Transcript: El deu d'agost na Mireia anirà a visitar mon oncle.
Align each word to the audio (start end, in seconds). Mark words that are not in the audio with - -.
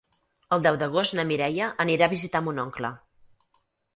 El 0.55 0.63
deu 0.67 0.79
d'agost 0.83 1.15
na 1.19 1.25
Mireia 1.31 1.67
anirà 1.85 2.07
a 2.09 2.13
visitar 2.15 2.43
mon 2.47 2.61
oncle. 2.63 2.91